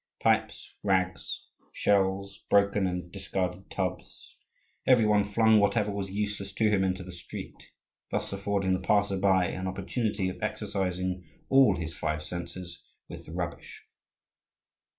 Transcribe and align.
Pipes, 0.19 0.73
rags, 0.81 1.45
shells, 1.71 2.43
broken 2.49 2.87
and 2.87 3.11
discarded 3.11 3.69
tubs: 3.69 4.35
every 4.87 5.05
one 5.05 5.23
flung 5.23 5.59
whatever 5.59 5.91
was 5.91 6.09
useless 6.09 6.51
to 6.53 6.71
him 6.71 6.83
into 6.83 7.03
the 7.03 7.11
street, 7.11 7.69
thus 8.09 8.33
affording 8.33 8.73
the 8.73 8.79
passer 8.79 9.17
by 9.19 9.45
an 9.49 9.67
opportunity 9.67 10.27
of 10.27 10.41
exercising 10.41 11.23
all 11.49 11.75
his 11.77 11.93
five 11.95 12.23
senses 12.23 12.83
with 13.07 13.27
the 13.27 13.31
rubbish. 13.31 13.83